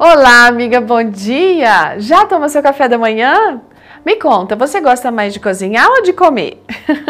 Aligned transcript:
Olá, 0.00 0.46
amiga, 0.46 0.80
bom 0.80 1.02
dia! 1.02 1.98
Já 1.98 2.24
tomou 2.24 2.48
seu 2.48 2.62
café 2.62 2.88
da 2.88 2.96
manhã? 2.96 3.60
Me 4.08 4.16
conta, 4.16 4.56
você 4.56 4.80
gosta 4.80 5.10
mais 5.10 5.34
de 5.34 5.38
cozinhar 5.38 5.86
ou 5.86 6.02
de 6.02 6.14
comer? 6.14 6.62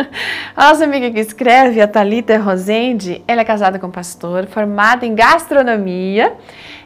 A 0.56 0.70
nossa 0.70 0.82
amiga 0.82 1.08
que 1.12 1.20
escreve, 1.20 1.80
a 1.80 1.86
Thalita 1.86 2.36
Rosende, 2.38 3.22
ela 3.28 3.42
é 3.42 3.44
casada 3.44 3.78
com 3.78 3.86
um 3.86 3.90
pastor, 3.92 4.46
formada 4.46 5.06
em 5.06 5.14
gastronomia 5.14 6.32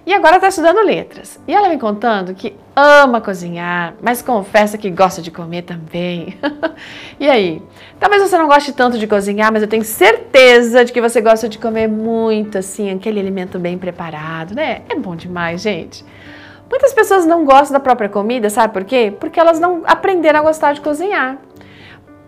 e 0.05 0.13
agora 0.13 0.37
está 0.37 0.49
estudando 0.49 0.85
letras. 0.85 1.41
E 1.49 1.55
ela 1.55 1.67
vem 1.71 1.79
contando 1.79 2.35
que 2.35 2.55
ama 2.77 3.23
cozinhar, 3.23 3.95
mas 4.03 4.21
confessa 4.21 4.77
que 4.77 4.91
gosta 4.91 5.23
de 5.23 5.31
comer 5.31 5.63
também. 5.63 6.37
e 7.19 7.27
aí? 7.27 7.63
Talvez 7.99 8.21
você 8.21 8.37
não 8.37 8.49
goste 8.49 8.71
tanto 8.75 8.99
de 8.99 9.07
cozinhar, 9.07 9.51
mas 9.51 9.63
eu 9.63 9.69
tenho 9.69 9.83
certeza 9.83 10.85
de 10.85 10.93
que 10.93 11.01
você 11.01 11.23
gosta 11.23 11.49
de 11.49 11.57
comer 11.57 11.89
muito, 11.89 12.59
assim, 12.59 12.91
aquele 12.91 13.19
alimento 13.19 13.59
bem 13.59 13.79
preparado, 13.79 14.55
né? 14.55 14.83
É 14.91 14.95
bom 14.95 15.17
demais, 15.17 15.63
gente. 15.63 16.05
Muitas 16.73 16.95
pessoas 16.95 17.27
não 17.27 17.45
gostam 17.45 17.75
da 17.75 17.81
própria 17.81 18.09
comida, 18.09 18.49
sabe 18.49 18.73
por 18.73 18.83
quê? 18.83 19.15
Porque 19.21 19.39
elas 19.39 19.61
não 19.61 19.83
aprenderam 19.85 20.41
a 20.41 20.43
gostar 20.43 20.73
de 20.73 20.81
cozinhar. 20.81 21.37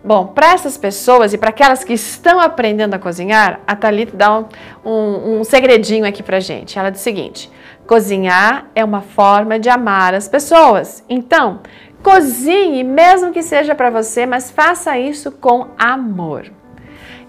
Bom, 0.03 0.27
para 0.27 0.53
essas 0.53 0.77
pessoas 0.77 1.33
e 1.33 1.37
para 1.39 1.49
aquelas 1.49 1.83
que 1.83 1.93
estão 1.93 2.39
aprendendo 2.39 2.93
a 2.93 2.99
cozinhar, 2.99 3.59
a 3.65 3.75
Thalita 3.75 4.15
dá 4.15 4.37
um, 4.37 4.45
um, 4.85 5.39
um 5.39 5.43
segredinho 5.43 6.05
aqui 6.05 6.21
para 6.21 6.39
gente. 6.39 6.77
Ela 6.77 6.91
diz 6.91 7.01
o 7.01 7.03
seguinte: 7.03 7.51
cozinhar 7.87 8.67
é 8.75 8.85
uma 8.85 9.01
forma 9.01 9.57
de 9.57 9.67
amar 9.67 10.13
as 10.13 10.27
pessoas. 10.27 11.03
Então, 11.09 11.61
cozinhe, 12.03 12.83
mesmo 12.83 13.31
que 13.31 13.41
seja 13.41 13.73
para 13.73 13.89
você, 13.89 14.27
mas 14.27 14.51
faça 14.51 14.95
isso 14.95 15.31
com 15.31 15.69
amor. 15.75 16.51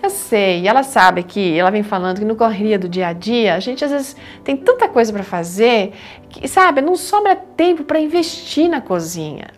Eu 0.03 0.11
sei, 0.11 0.67
ela 0.67 0.83
sabe 0.83 1.23
que 1.23 1.59
ela 1.59 1.71
vem 1.71 1.83
falando 1.83 2.19
que 2.19 2.25
no 2.25 2.37
correria 2.37 2.79
do 2.79 2.89
dia 2.89 3.09
a 3.09 3.13
dia, 3.13 3.55
a 3.55 3.61
gente 3.61 3.85
às 3.85 3.91
vezes 3.91 4.17
tem 4.45 4.57
tanta 4.57 4.89
coisa 4.89 5.13
para 5.13 5.23
fazer 5.23 5.93
que, 6.29 6.47
sabe, 6.47 6.81
não 6.81 6.97
sobra 6.97 7.35
tempo 7.35 7.85
para 7.85 7.99
investir 7.99 8.69
na 8.69 8.81
cozinha. 8.81 9.49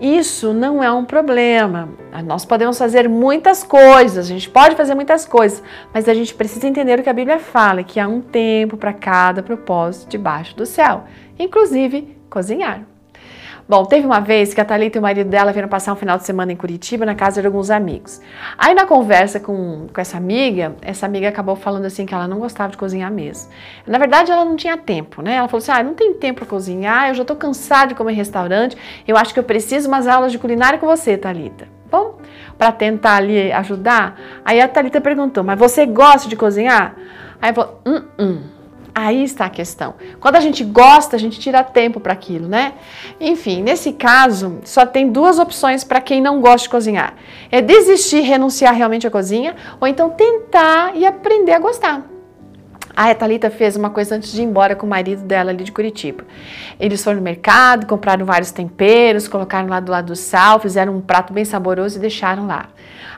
Isso 0.00 0.52
não 0.52 0.82
é 0.82 0.90
um 0.90 1.04
problema. 1.04 1.88
Nós 2.24 2.44
podemos 2.44 2.76
fazer 2.76 3.08
muitas 3.08 3.62
coisas, 3.62 4.26
a 4.26 4.28
gente 4.28 4.50
pode 4.50 4.74
fazer 4.74 4.94
muitas 4.94 5.24
coisas, 5.24 5.62
mas 5.92 6.08
a 6.08 6.14
gente 6.14 6.34
precisa 6.34 6.66
entender 6.66 6.98
o 6.98 7.02
que 7.02 7.10
a 7.10 7.12
Bíblia 7.12 7.38
fala, 7.38 7.84
que 7.84 8.00
há 8.00 8.08
um 8.08 8.20
tempo 8.20 8.76
para 8.76 8.92
cada 8.92 9.42
propósito 9.42 10.10
debaixo 10.10 10.56
do 10.56 10.66
céu, 10.66 11.04
inclusive 11.38 12.16
cozinhar. 12.28 12.91
Bom, 13.68 13.84
teve 13.84 14.04
uma 14.04 14.20
vez 14.20 14.52
que 14.52 14.60
a 14.60 14.64
Thalita 14.64 14.98
e 14.98 15.00
o 15.00 15.02
marido 15.02 15.30
dela 15.30 15.52
vieram 15.52 15.68
passar 15.68 15.92
um 15.92 15.96
final 15.96 16.18
de 16.18 16.24
semana 16.24 16.52
em 16.52 16.56
Curitiba, 16.56 17.06
na 17.06 17.14
casa 17.14 17.40
de 17.40 17.46
alguns 17.46 17.70
amigos. 17.70 18.20
Aí 18.58 18.74
na 18.74 18.86
conversa 18.86 19.38
com, 19.38 19.86
com 19.92 20.00
essa 20.00 20.16
amiga, 20.16 20.74
essa 20.82 21.06
amiga 21.06 21.28
acabou 21.28 21.54
falando 21.54 21.84
assim 21.84 22.04
que 22.04 22.12
ela 22.12 22.26
não 22.26 22.40
gostava 22.40 22.72
de 22.72 22.76
cozinhar 22.76 23.10
mesmo. 23.10 23.50
Na 23.86 23.98
verdade, 23.98 24.32
ela 24.32 24.44
não 24.44 24.56
tinha 24.56 24.76
tempo, 24.76 25.22
né? 25.22 25.36
Ela 25.36 25.48
falou 25.48 25.62
assim: 25.62 25.70
ah, 25.70 25.82
não 25.82 25.94
tem 25.94 26.12
tempo 26.14 26.40
para 26.40 26.48
cozinhar, 26.48 27.08
eu 27.08 27.14
já 27.14 27.24
tô 27.24 27.36
cansada 27.36 27.88
de 27.88 27.94
comer 27.94 28.12
em 28.12 28.16
restaurante, 28.16 28.76
eu 29.06 29.16
acho 29.16 29.32
que 29.32 29.38
eu 29.38 29.44
preciso 29.44 29.88
umas 29.88 30.06
aulas 30.06 30.32
de 30.32 30.38
culinária 30.38 30.78
com 30.78 30.86
você, 30.86 31.16
Thalita. 31.16 31.68
Bom, 31.90 32.18
para 32.58 32.72
tentar 32.72 33.16
ali 33.16 33.52
ajudar, 33.52 34.18
aí 34.44 34.60
a 34.60 34.66
Thalita 34.66 35.00
perguntou: 35.00 35.44
mas 35.44 35.58
você 35.58 35.86
gosta 35.86 36.28
de 36.28 36.34
cozinhar? 36.34 36.96
Aí 37.40 37.52
falou: 37.54 37.80
hum, 37.86 38.02
hum. 38.18 38.51
Aí 38.94 39.24
está 39.24 39.46
a 39.46 39.50
questão. 39.50 39.94
Quando 40.20 40.36
a 40.36 40.40
gente 40.40 40.62
gosta, 40.62 41.16
a 41.16 41.18
gente 41.18 41.40
tira 41.40 41.64
tempo 41.64 41.98
para 41.98 42.12
aquilo, 42.12 42.46
né? 42.46 42.74
Enfim, 43.18 43.62
nesse 43.62 43.94
caso, 43.94 44.58
só 44.64 44.84
tem 44.84 45.10
duas 45.10 45.38
opções 45.38 45.82
para 45.82 46.00
quem 46.00 46.20
não 46.20 46.40
gosta 46.40 46.64
de 46.64 46.68
cozinhar: 46.68 47.14
é 47.50 47.62
desistir, 47.62 48.20
renunciar 48.20 48.74
realmente 48.74 49.06
à 49.06 49.10
cozinha, 49.10 49.56
ou 49.80 49.88
então 49.88 50.10
tentar 50.10 50.94
e 50.94 51.06
aprender 51.06 51.52
a 51.52 51.58
gostar. 51.58 52.11
A 52.94 53.14
Thalita 53.14 53.50
fez 53.50 53.74
uma 53.74 53.90
coisa 53.90 54.16
antes 54.16 54.32
de 54.32 54.42
ir 54.42 54.44
embora 54.44 54.76
com 54.76 54.86
o 54.86 54.90
marido 54.90 55.22
dela 55.22 55.50
ali 55.50 55.64
de 55.64 55.72
Curitiba. 55.72 56.24
Eles 56.78 57.02
foram 57.02 57.16
no 57.18 57.22
mercado, 57.22 57.86
compraram 57.86 58.26
vários 58.26 58.50
temperos, 58.50 59.26
colocaram 59.26 59.68
lá 59.68 59.80
do 59.80 59.90
lado 59.90 60.06
do 60.08 60.16
sal, 60.16 60.60
fizeram 60.60 60.94
um 60.94 61.00
prato 61.00 61.32
bem 61.32 61.44
saboroso 61.44 61.96
e 61.96 62.00
deixaram 62.00 62.46
lá. 62.46 62.68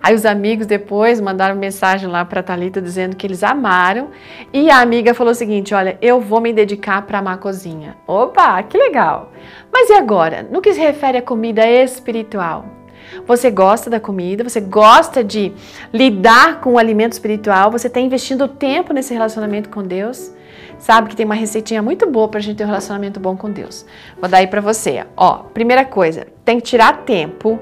Aí 0.00 0.14
os 0.14 0.24
amigos 0.24 0.66
depois 0.66 1.20
mandaram 1.20 1.56
mensagem 1.56 2.08
lá 2.08 2.24
para 2.24 2.42
Thalita 2.42 2.80
dizendo 2.80 3.16
que 3.16 3.26
eles 3.26 3.42
amaram 3.42 4.10
e 4.52 4.70
a 4.70 4.80
amiga 4.80 5.14
falou 5.14 5.32
o 5.32 5.34
seguinte: 5.34 5.74
"Olha, 5.74 5.98
eu 6.00 6.20
vou 6.20 6.40
me 6.40 6.52
dedicar 6.52 7.02
para 7.02 7.18
amar 7.18 7.34
a 7.34 7.38
cozinha". 7.38 7.96
Opa, 8.06 8.62
que 8.62 8.78
legal. 8.78 9.32
Mas 9.72 9.90
e 9.90 9.94
agora? 9.94 10.46
No 10.48 10.60
que 10.60 10.72
se 10.72 10.80
refere 10.80 11.18
à 11.18 11.22
comida 11.22 11.66
espiritual? 11.66 12.83
Você 13.26 13.50
gosta 13.50 13.88
da 13.88 14.00
comida, 14.00 14.42
você 14.44 14.60
gosta 14.60 15.22
de 15.22 15.52
lidar 15.92 16.60
com 16.60 16.74
o 16.74 16.78
alimento 16.78 17.12
espiritual, 17.12 17.70
você 17.70 17.86
está 17.86 18.00
investindo 18.00 18.48
tempo 18.48 18.92
nesse 18.92 19.12
relacionamento 19.12 19.68
com 19.68 19.82
Deus. 19.82 20.32
Sabe 20.78 21.08
que 21.08 21.16
tem 21.16 21.24
uma 21.24 21.34
receitinha 21.34 21.82
muito 21.82 22.08
boa 22.08 22.28
para 22.28 22.38
a 22.38 22.42
gente 22.42 22.56
ter 22.56 22.64
um 22.64 22.68
relacionamento 22.68 23.20
bom 23.20 23.36
com 23.36 23.50
Deus. 23.50 23.86
Vou 24.20 24.28
dar 24.28 24.38
aí 24.38 24.46
para 24.46 24.60
você. 24.60 25.04
Ó, 25.16 25.44
primeira 25.54 25.84
coisa, 25.84 26.26
tem 26.44 26.58
que 26.58 26.64
tirar 26.64 27.04
tempo, 27.04 27.58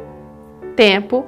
tempo 0.75 1.27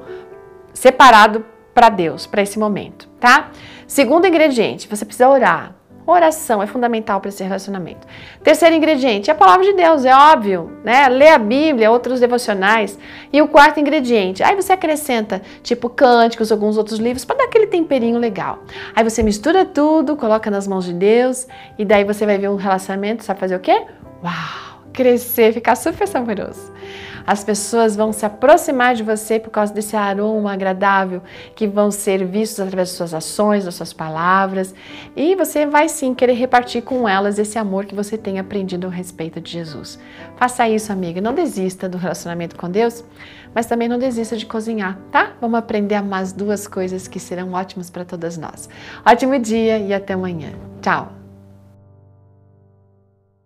separado 0.72 1.44
para 1.74 1.88
Deus, 1.88 2.26
para 2.26 2.42
esse 2.42 2.58
momento, 2.58 3.08
tá? 3.20 3.50
Segundo 3.86 4.26
ingrediente, 4.26 4.88
você 4.88 5.04
precisa 5.04 5.28
orar. 5.28 5.74
Oração 6.06 6.62
é 6.62 6.66
fundamental 6.66 7.20
para 7.20 7.30
esse 7.30 7.42
relacionamento. 7.42 8.06
Terceiro 8.42 8.74
ingrediente 8.74 9.30
é 9.30 9.32
a 9.32 9.36
palavra 9.36 9.64
de 9.64 9.72
Deus, 9.72 10.04
é 10.04 10.14
óbvio, 10.14 10.78
né? 10.84 11.08
Ler 11.08 11.28
a 11.28 11.38
Bíblia, 11.38 11.90
outros 11.90 12.20
devocionais. 12.20 12.98
E 13.32 13.40
o 13.40 13.48
quarto 13.48 13.80
ingrediente, 13.80 14.42
aí 14.42 14.54
você 14.54 14.72
acrescenta, 14.72 15.40
tipo 15.62 15.88
cânticos, 15.88 16.52
alguns 16.52 16.76
outros 16.76 16.98
livros, 16.98 17.24
para 17.24 17.36
dar 17.36 17.44
aquele 17.44 17.66
temperinho 17.66 18.18
legal. 18.18 18.58
Aí 18.94 19.02
você 19.02 19.22
mistura 19.22 19.64
tudo, 19.64 20.16
coloca 20.16 20.50
nas 20.50 20.68
mãos 20.68 20.84
de 20.84 20.92
Deus, 20.92 21.46
e 21.78 21.84
daí 21.84 22.04
você 22.04 22.26
vai 22.26 22.36
ver 22.36 22.50
um 22.50 22.56
relacionamento, 22.56 23.24
sabe 23.24 23.40
fazer 23.40 23.56
o 23.56 23.60
quê? 23.60 23.84
Uau! 24.22 24.63
Crescer, 24.94 25.52
ficar 25.52 25.74
super 25.74 26.06
saboroso. 26.08 26.72
As 27.26 27.42
pessoas 27.42 27.96
vão 27.96 28.12
se 28.12 28.26
aproximar 28.26 28.94
de 28.94 29.02
você 29.02 29.40
por 29.40 29.50
causa 29.50 29.72
desse 29.72 29.96
aroma 29.96 30.52
agradável 30.52 31.22
que 31.54 31.66
vão 31.66 31.90
ser 31.90 32.24
vistos 32.26 32.60
através 32.60 32.90
das 32.90 32.96
suas 32.96 33.14
ações, 33.14 33.64
das 33.64 33.74
suas 33.74 33.92
palavras, 33.92 34.74
e 35.16 35.34
você 35.34 35.64
vai 35.64 35.88
sim 35.88 36.14
querer 36.14 36.34
repartir 36.34 36.82
com 36.82 37.08
elas 37.08 37.38
esse 37.38 37.58
amor 37.58 37.86
que 37.86 37.94
você 37.94 38.18
tem 38.18 38.38
aprendido 38.38 38.86
a 38.86 38.90
respeito 38.90 39.40
de 39.40 39.50
Jesus. 39.50 39.98
Faça 40.36 40.68
isso, 40.68 40.92
amiga. 40.92 41.20
Não 41.20 41.34
desista 41.34 41.88
do 41.88 41.96
relacionamento 41.96 42.56
com 42.56 42.70
Deus, 42.70 43.02
mas 43.54 43.66
também 43.66 43.88
não 43.88 43.98
desista 43.98 44.36
de 44.36 44.44
cozinhar, 44.44 44.98
tá? 45.10 45.32
Vamos 45.40 45.58
aprender 45.58 45.94
as 46.10 46.32
duas 46.32 46.66
coisas 46.66 47.08
que 47.08 47.18
serão 47.18 47.52
ótimas 47.52 47.88
para 47.88 48.04
todas 48.04 48.36
nós. 48.36 48.68
Ótimo 49.06 49.38
dia 49.38 49.78
e 49.78 49.94
até 49.94 50.12
amanhã. 50.12 50.52
Tchau! 50.82 51.23